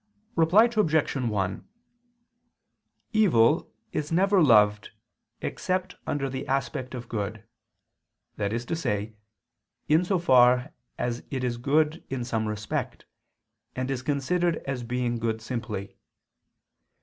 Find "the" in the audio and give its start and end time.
6.27-6.47